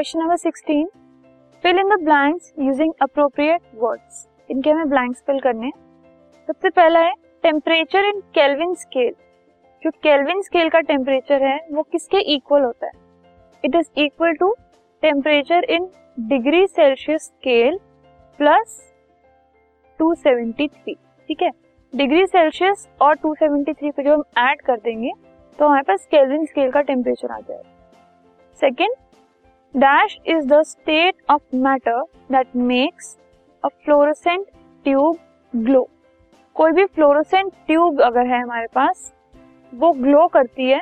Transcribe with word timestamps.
Question 0.00 0.20
number 0.20 0.36
16 0.36 0.84
fill 1.64 1.78
in 1.78 1.88
the 1.88 1.98
blanks 2.02 2.52
using 2.58 2.92
appropriate 3.02 3.62
words 3.78 4.26
इनके 4.50 4.70
हमें 4.70 4.88
blanks 4.88 5.22
fill 5.26 5.40
करने 5.40 5.66
हैं। 5.66 5.72
सबसे 6.48 6.70
पहला 6.70 7.00
है 7.00 7.12
टेम्परेचर 7.44 8.04
इन 8.04 8.20
केल्विन 8.34 8.72
स्केल 8.74 9.12
जो 9.82 9.90
केल्विन 10.02 10.40
स्केल 10.42 10.68
का 10.68 10.80
टेम्परेचर 10.82 11.42
है, 11.42 11.58
वो 11.72 11.82
किसके 11.82 12.20
इक्वल 12.34 12.62
होता 12.62 12.86
है? 12.86 12.92
It 13.64 13.74
is 13.74 13.90
equal 13.96 14.32
to 14.34 14.52
temperature 15.02 15.64
in 15.64 15.88
degree 16.18 16.66
Celsius 16.66 17.22
scale 17.24 17.78
plus 18.38 18.80
273 20.00 20.96
ठीक 21.28 21.42
है? 21.42 21.50
डिग्री 21.92 22.26
सेल्सियस 22.26 22.88
और 23.02 23.16
273 23.18 23.92
को 23.92 24.02
जो 24.02 24.14
हम 24.14 24.24
ऐड 24.48 24.62
कर 24.62 24.80
देंगे 24.80 25.12
तो 25.58 25.66
हमारे 25.66 25.82
पास 25.82 26.08
केल्विन 26.10 26.46
स्केल 26.46 26.70
का 26.70 26.80
टेम्परेचर 26.82 27.30
आ 27.30 27.38
जाएगा। 27.40 27.62
Second 28.60 28.94
dash 29.74 30.16
is 30.26 30.46
the 30.46 30.62
state 30.62 31.14
of 31.30 31.56
matter 31.56 32.02
that 32.32 32.56
makes 32.56 33.16
a 33.64 33.68
fluorescent 33.68 34.46
tube 34.84 35.18
glow 35.52 35.88
कोई 36.56 36.72
भी 36.72 36.84
फ्लोरोसेंट 36.84 37.52
ट्यूब 37.66 38.00
अगर 38.02 38.26
है 38.26 38.40
हमारे 38.42 38.66
पास 38.74 39.12
वो 39.72 39.92
ग्लो 39.92 40.26
करती 40.28 40.70
है 40.70 40.80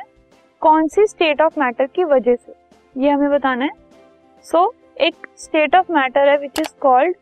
कौन 0.61 0.87
सी 0.87 1.05
स्टेट 1.07 1.41
ऑफ़ 1.41 1.59
मैटर 1.59 1.85
की 1.85 2.03
वजह 2.03 2.35
से? 2.35 2.53
ये 2.95 3.09
हमें 3.09 3.29
बताना 3.31 3.65
है। 3.65 3.71
सो 4.45 4.63
so, 4.65 5.01
एक 5.01 5.27
स्टेट 5.37 5.75
ऑफ़ 5.75 5.91
मैटर 5.91 6.29
है 6.29 6.37
विच 6.37 6.59
इज़ 6.59 6.73
कॉल्ड 6.81 7.15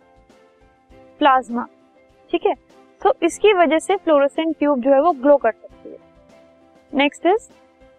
प्लाज्मा 1.19 1.67
ठीक 2.31 2.45
है? 2.45 2.53
तो 3.01 3.13
इसकी 3.23 3.53
वजह 3.53 3.79
से 3.79 3.95
फ्लोरोसेंट 3.95 4.55
ट्यूब 4.59 4.81
जो 4.81 4.93
है 4.93 5.01
वो 5.01 5.11
ग्लो 5.11 5.37
कर 5.37 5.51
सकती 5.51 5.89
है। 5.89 5.97
Next 6.93 7.25
is 7.25 7.49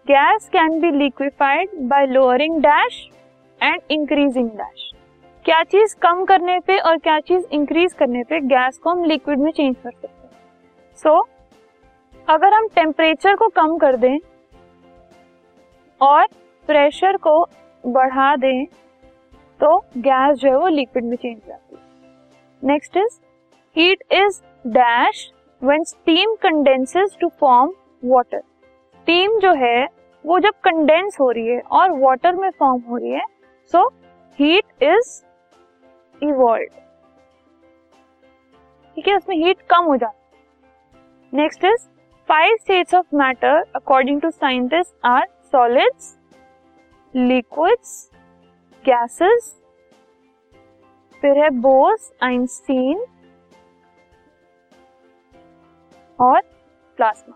gas 0.07 0.49
can 0.49 0.79
be 0.79 0.91
liquefied 0.91 1.79
by 1.89 2.05
lowering 2.07 2.59
dash 2.61 3.09
and 3.61 3.81
increasing 3.91 4.49
dash 4.49 4.91
क्या 5.45 5.61
चीज़ 5.63 5.95
कम 5.95 6.23
करने 6.25 6.59
पे 6.59 6.77
और 6.79 6.97
क्या 6.97 7.19
चीज़ 7.19 7.45
इंक्रीज 7.51 7.93
करने 7.93 8.23
पे 8.23 8.39
गैस 8.39 8.77
को 8.77 8.89
हम 8.89 9.03
लिक्विड 9.03 9.39
में 9.39 9.51
चेंज 9.51 9.75
कर 9.75 9.91
सकते 9.91 10.07
हैं? 10.07 10.29
सो 11.03 11.09
so, 11.09 11.27
अगर 12.27 12.53
हम 12.53 12.67
टेम्परेचर 12.75 13.35
को 13.35 13.47
कम 13.49 13.77
कर 13.77 13.95
दें 13.95 14.17
और 16.01 16.25
प्रेशर 16.69 17.17
को 17.17 17.41
बढ़ा 17.83 18.35
दें 18.35 18.65
तो 19.59 19.77
गैस 19.97 20.37
जो 20.37 20.49
है 20.49 20.57
वो 20.57 20.67
लिक्विड 20.67 21.03
में 21.03 21.15
चेंज 21.15 21.35
हो 21.35 21.47
जाती 21.47 21.75
है। 21.75 21.81
Next 22.63 22.97
is 22.97 23.19
heat 23.75 24.03
is 24.11 24.41
dash 24.67 25.29
when 25.61 25.83
steam 25.83 26.35
condenses 26.35 27.17
to 27.21 27.29
form 27.39 27.73
water 28.03 28.39
steam 28.39 29.39
जो 29.39 29.53
है 29.55 29.87
वो 30.25 30.39
जब 30.39 30.53
कंडेंस 30.63 31.17
हो 31.19 31.29
रही 31.31 31.47
है 31.47 31.59
और 31.71 31.91
वाटर 31.99 32.35
में 32.35 32.49
फॉर्म 32.49 32.81
हो 32.81 32.97
रही 32.97 33.11
है 33.11 33.25
सो 33.73 33.87
हीट 34.39 34.83
इज़ 34.83 35.21
इवॉल्व 36.21 36.77
ठीक 38.97 39.07
है, 39.07 39.15
उसमें 39.15 39.35
हीट 39.37 39.61
कम 39.69 39.85
हो 39.85 39.95
जाती 39.97 41.37
next 41.37 41.63
is 41.65 41.87
five 42.29 42.55
states 42.61 42.93
of 42.95 43.15
matter 43.15 43.63
according 43.75 44.21
to 44.21 44.29
scientist 44.31 44.95
are 45.05 45.27
solids 45.51 46.15
liquids 47.13 48.09
gases 48.85 49.55
फिर 51.23 51.37
है 51.37 51.49
बोस, 51.61 52.11
आइंस्टीन 52.23 53.05
और 56.19 56.41
plasma. 56.97 57.35